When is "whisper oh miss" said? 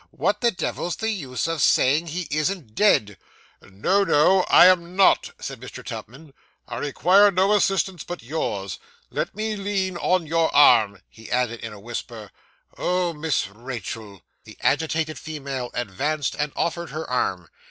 11.79-13.45